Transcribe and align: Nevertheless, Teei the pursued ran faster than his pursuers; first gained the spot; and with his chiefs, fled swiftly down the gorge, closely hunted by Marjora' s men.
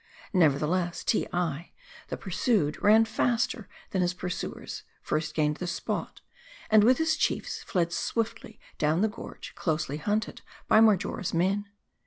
Nevertheless, 0.33 1.03
Teei 1.03 1.73
the 2.07 2.17
pursued 2.17 2.81
ran 2.81 3.05
faster 3.05 3.67
than 3.91 4.01
his 4.01 4.15
pursuers; 4.15 4.81
first 5.03 5.35
gained 5.35 5.57
the 5.57 5.67
spot; 5.67 6.21
and 6.71 6.83
with 6.83 6.97
his 6.97 7.15
chiefs, 7.15 7.61
fled 7.61 7.93
swiftly 7.93 8.59
down 8.79 9.01
the 9.01 9.07
gorge, 9.07 9.53
closely 9.53 9.97
hunted 9.97 10.41
by 10.67 10.79
Marjora' 10.79 11.19
s 11.19 11.35
men. 11.35 11.67